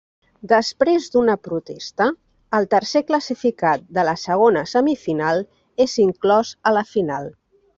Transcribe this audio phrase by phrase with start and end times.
[0.51, 2.07] Després d'una protesta,
[2.59, 5.45] el tercer classificat de la segona semifinal
[5.89, 7.31] és inclòs a la final.